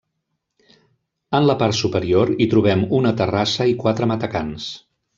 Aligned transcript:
En 1.41 1.45
la 1.51 1.57
part 1.59 1.77
superior 1.81 2.33
hi 2.33 2.49
trobem 2.57 2.83
una 3.03 3.15
terrassa 3.23 3.71
i 3.75 3.81
quatre 3.85 4.13
matacans. 4.15 4.73